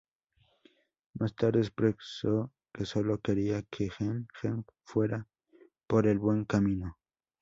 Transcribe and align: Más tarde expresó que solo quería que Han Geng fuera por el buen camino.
Más 1.13 1.35
tarde 1.35 1.59
expresó 1.59 2.51
que 2.73 2.85
solo 2.85 3.19
quería 3.19 3.61
que 3.69 3.89
Han 3.99 4.27
Geng 4.41 4.65
fuera 4.83 5.27
por 5.85 6.07
el 6.07 6.17
buen 6.17 6.45
camino. 6.45 6.97